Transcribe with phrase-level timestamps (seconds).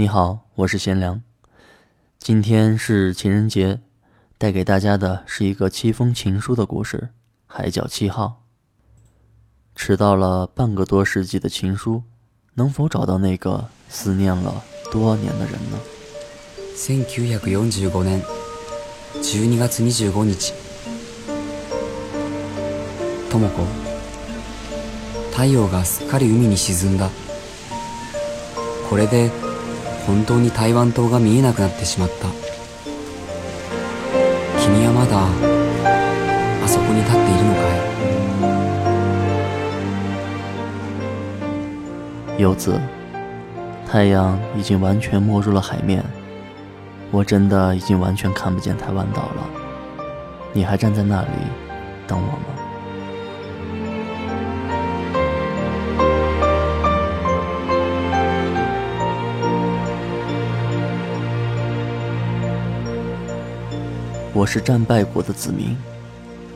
[0.00, 1.22] 你好，我是贤良。
[2.18, 3.80] 今天是情人节，
[4.38, 7.10] 带给大家的是一个七封情书的故事，
[7.46, 8.42] 海角七号。
[9.76, 12.02] 迟到了半个多世纪的情书，
[12.54, 15.78] 能否找到那个思念了多年的人呢
[16.74, 16.94] ？1945
[18.02, 18.22] 年
[19.20, 20.34] 12月25日
[23.28, 27.10] t o o o 太陽がすっかり海に沈んだ。
[28.88, 29.30] これで。
[30.06, 32.26] 本当に台湾島が見えなくなってしまった。
[34.62, 35.26] 君はまだ
[36.64, 37.44] あそこに立っている
[42.14, 42.34] のかい？
[42.42, 42.80] 游子，
[43.84, 46.02] 太阳已经完全没入了海面，
[47.10, 49.48] 我真的已经完全看不见台湾岛了。
[50.52, 51.28] 你还站在那里
[52.08, 52.59] 等我吗？
[64.40, 65.76] 我是战败国的子民，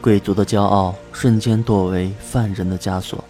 [0.00, 3.22] 贵族的骄傲瞬间堕为犯人的枷锁。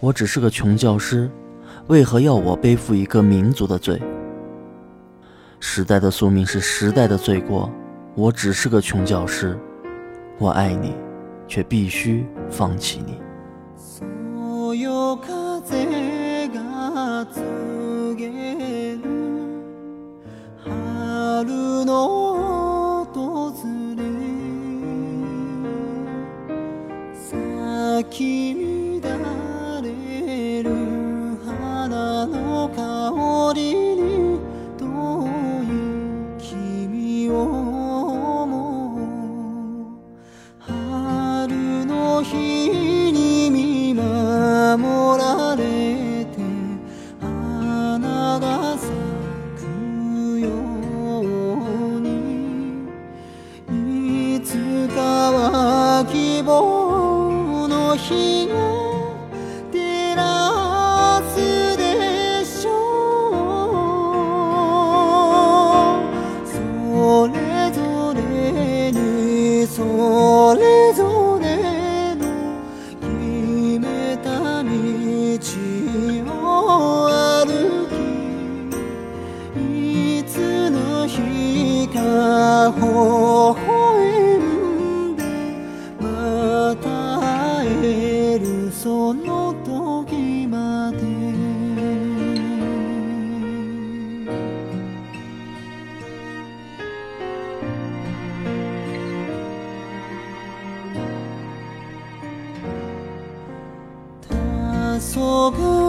[0.00, 1.30] 我只是个穷教师，
[1.86, 4.02] 为何要我背负一个民族的罪？
[5.60, 7.70] 时代的宿命是时代的罪过。
[8.16, 9.56] 我只是个穷教师，
[10.38, 10.92] 我爱你，
[11.46, 13.14] 却必须放弃你。
[28.10, 28.59] keep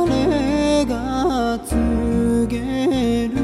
[0.09, 3.39] れが告げる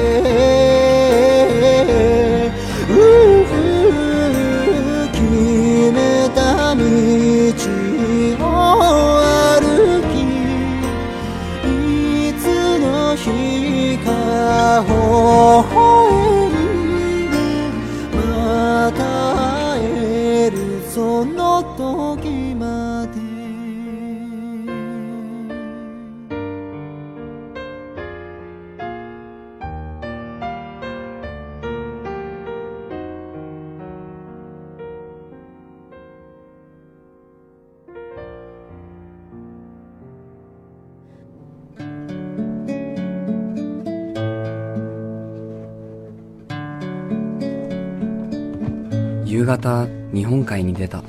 [49.47, 51.05] 夕方日本海に出た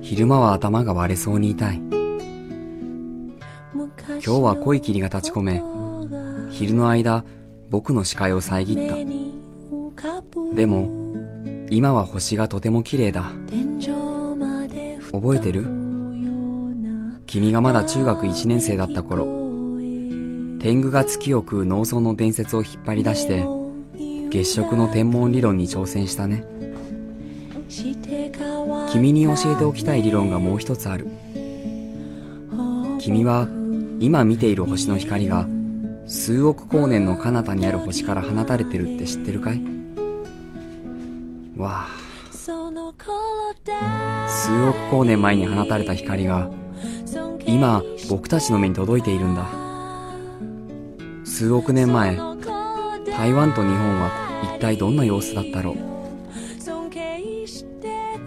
[0.00, 1.90] 昼間は頭が割れそうに痛い今
[4.24, 5.62] 日は濃い霧が立ち込め
[6.50, 7.22] 昼の間
[7.68, 8.94] 僕の視界を遮った
[10.54, 10.88] でも
[11.68, 13.30] 今は星がとても綺麗だ
[15.12, 15.64] 覚えてる
[17.26, 19.24] 君がまだ中学1年生だった頃
[20.58, 23.44] 天狗が月を食う農村の伝説を引っ張り出して
[24.30, 26.42] 月食の天文理論に挑戦したね
[28.90, 31.06] 君に教えておきたい理論がもう一つある
[32.98, 33.46] 君は
[34.00, 35.46] 今見ている星の光が
[36.08, 39.60] 数億光年の彼方にある星から放たれてるって知ってるかい
[41.56, 41.90] わあ
[44.28, 46.50] 数億光年前に放たれた光が
[47.46, 49.46] 今僕たちの目に届いているんだ
[51.24, 52.16] 数億年前
[53.16, 54.10] 台湾と日本は
[54.56, 55.99] 一体どんな様子だったろう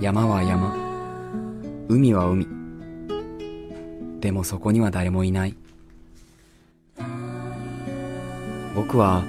[0.03, 0.75] 山は山
[1.87, 2.45] 海は海
[4.19, 5.55] でもそこには誰もいない
[8.75, 9.23] 僕は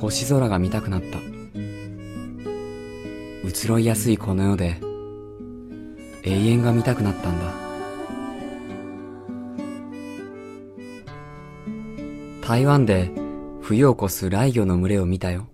[0.00, 1.18] 星空が見たくなった
[3.46, 4.80] 移ろいやすいこの世で
[6.22, 7.54] 永遠が見たくなったんだ
[12.48, 13.10] 台湾で
[13.60, 15.46] 冬を越す雷魚の群れを見たよ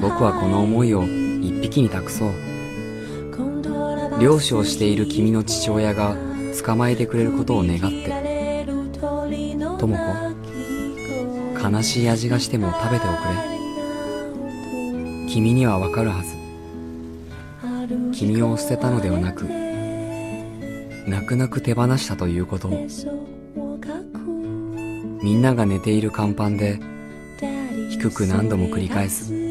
[0.00, 2.30] 僕はこの思いを一匹に託そう
[4.20, 6.14] 漁師をしている君の父親が
[6.64, 7.90] 捕まえてくれることを願って
[9.80, 9.96] とも
[11.58, 13.34] 子悲しい味がしても食べておくれ
[15.28, 16.36] 君にはわかるはず
[18.16, 19.46] 君を捨てたのではなく
[21.10, 22.86] 泣く泣く手放したということを
[25.22, 26.78] みんなが寝ている甲板で
[27.90, 29.41] 低く何度も繰り返す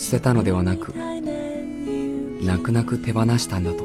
[0.00, 3.84] 捨てたのではなく泣く泣く手放したんだと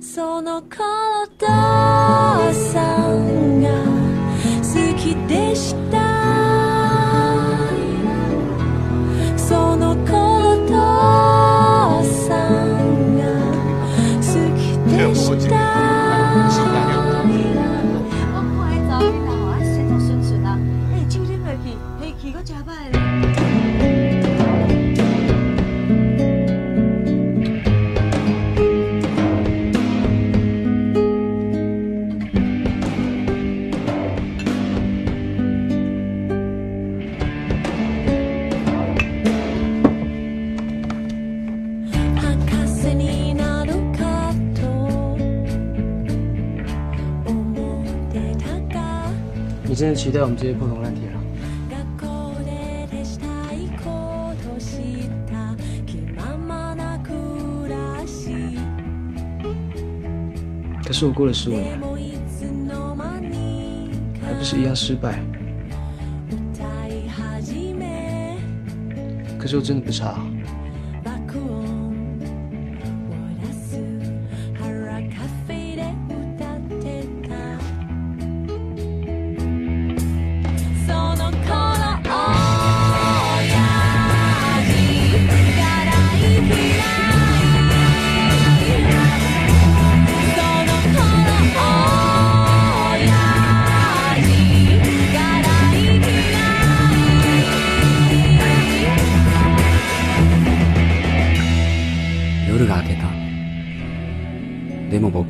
[0.00, 0.84] その頃
[1.24, 3.68] お父さんが
[4.60, 5.97] 好きでした
[49.78, 51.20] 真的期待我们这些破铜烂铁了。
[60.84, 61.78] 可是我过了十五年，
[64.20, 65.20] 还不是一样失败。
[69.38, 70.18] 可是我真的不差。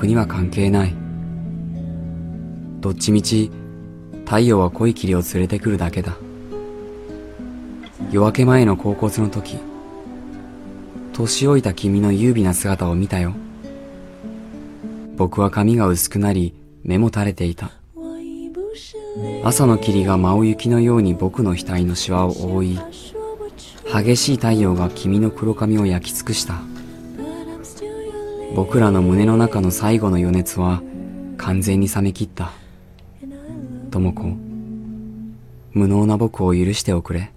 [0.06, 0.94] には関係ない。
[2.80, 3.50] どっちみち、
[4.24, 6.16] 太陽は濃い霧を連れてくるだけだ。
[8.10, 9.58] 夜明け前の高骨の時、
[11.12, 13.34] 年老いた君の優美な姿を見たよ。
[15.16, 17.72] 僕は髪が薄くなり、目も垂れていた。
[19.42, 22.78] 朝の霧が真雪のように僕の額のシワを覆い、
[23.92, 26.60] 激しい太陽が君の黒髪を焼き尽くした。
[28.54, 30.82] 僕らの胸の中の最後の余熱は
[31.36, 32.52] 完全に冷め切った。
[33.90, 34.22] 智子、
[35.72, 37.32] 無能な僕を許しておくれ。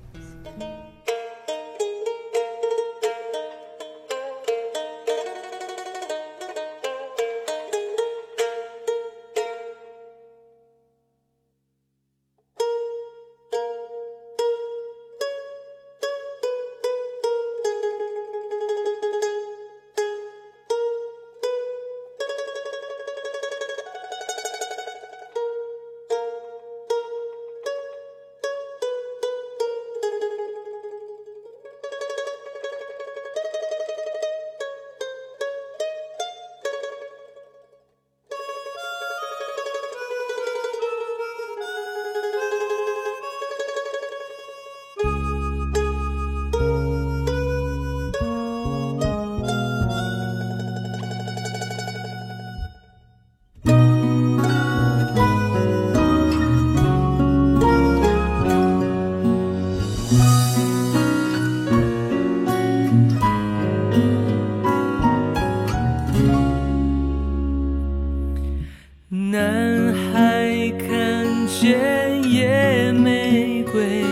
[70.12, 70.52] 还
[70.86, 74.04] 看见野玫瑰，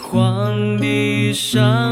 [0.00, 1.89] 荒地上。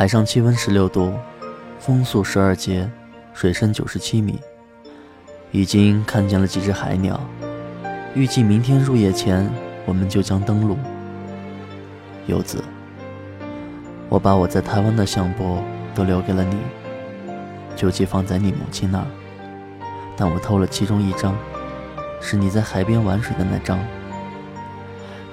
[0.00, 1.12] 海上气温十六度，
[1.78, 2.90] 风速十二节，
[3.34, 4.38] 水深九十七米，
[5.50, 7.20] 已经看见了几只海鸟。
[8.14, 9.46] 预计明天入夜前，
[9.84, 10.78] 我们就将登陆。
[12.26, 12.64] 游子，
[14.08, 15.58] 我把我在台湾的相簿
[15.94, 16.56] 都留给了你，
[17.76, 19.06] 就寄放在你母亲那儿，
[20.16, 21.36] 但我偷了其中一张，
[22.22, 23.78] 是你在海边玩水的那张。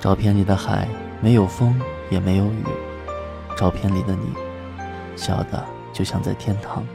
[0.02, 0.86] 照片里的海
[1.22, 2.64] 没有风也没有雨，
[3.56, 4.47] 照片里的你。
[5.18, 6.86] 笑的就像在天堂。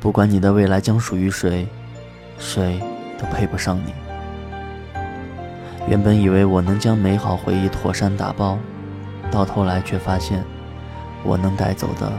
[0.00, 1.68] 不管你的未来将属于谁，
[2.38, 2.80] 谁
[3.18, 3.92] 都配不上你。
[5.88, 8.58] 原本以为我能将美好回忆妥善打包，
[9.30, 10.42] 到头来却发现，
[11.22, 12.10] 我能带走的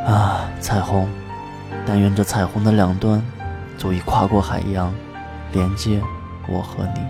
[0.02, 1.06] 啊，彩虹！
[1.86, 3.22] 但愿这彩虹的两端
[3.76, 4.92] 足以跨过海洋，
[5.52, 6.00] 连接。
[6.52, 7.00] 我和你，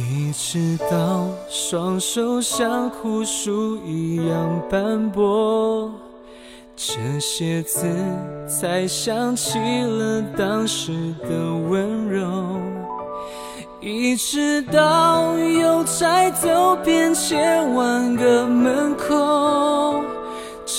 [0.00, 5.92] 一直到双手像枯树一样斑驳，
[6.76, 7.86] 这些字
[8.46, 10.92] 才想起了当时
[11.28, 12.58] 的温柔。
[13.82, 20.04] 一直到邮差走遍千万个门口。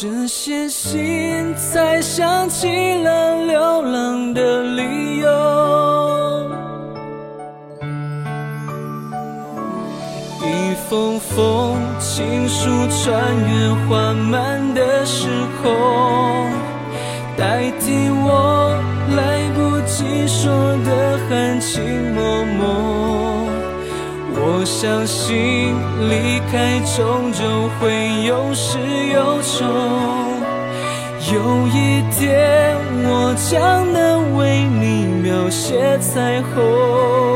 [0.03, 2.65] 这些心才想起
[3.03, 6.49] 了流浪的理由，
[10.43, 15.27] 一封封情书穿越缓慢的时
[15.61, 15.69] 空，
[17.37, 18.73] 代替我
[19.15, 20.51] 来不及说
[20.83, 21.85] 的含情
[22.15, 23.40] 脉脉。
[24.43, 25.75] 我相信
[26.09, 28.79] 离开终究会有始
[29.13, 29.67] 有终，
[31.31, 32.75] 有一天
[33.05, 37.30] 我将能为你描写彩虹。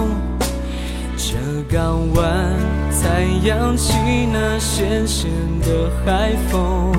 [1.17, 1.35] 这
[1.69, 2.53] 港湾
[2.91, 3.93] 才扬起
[4.31, 5.29] 那咸咸
[5.61, 6.91] 的海风，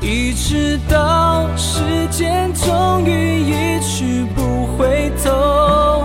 [0.00, 6.04] 一直到时间终于一去不回头，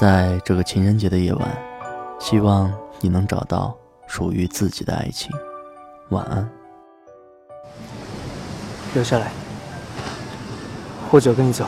[0.00, 1.46] 在这个情人节的夜晚，
[2.18, 5.30] 希望你能找到属于自己的爱情。
[6.08, 6.48] 晚安。
[8.94, 9.30] 留下来，
[11.10, 11.66] 或者跟你走。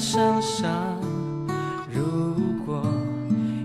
[0.00, 0.96] 想上，
[1.92, 2.02] 如
[2.64, 2.82] 果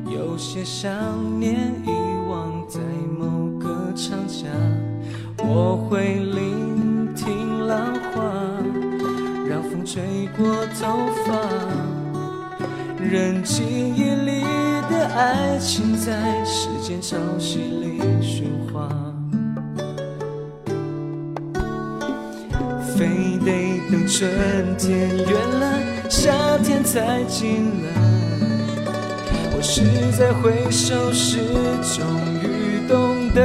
[0.10, 0.92] 有些想
[1.40, 1.90] 念遗
[2.30, 2.82] 忘在
[3.18, 4.44] 某个长假，
[5.38, 8.22] 我会聆听浪花，
[9.48, 10.46] 让风吹过
[10.78, 11.40] 头发，
[13.02, 14.42] 任记忆里
[14.92, 18.44] 的爱情在时间潮汐里喧
[18.74, 18.90] 哗。
[22.94, 23.06] 非
[23.40, 24.30] 得等春
[24.78, 25.95] 天远了。
[26.08, 27.92] 夏天才进来，
[29.56, 29.82] 我是
[30.16, 31.40] 在回首时
[31.98, 32.06] 终
[32.42, 33.42] 于懂得。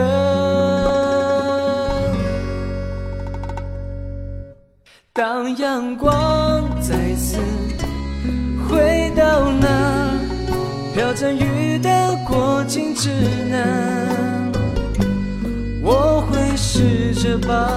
[5.12, 7.38] 当阳光再次
[8.68, 10.18] 回到那
[10.94, 13.08] 飘着雨的过境之
[13.50, 14.52] 南，
[15.82, 17.72] 我会试着把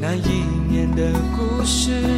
[0.00, 2.17] 那一年的故事。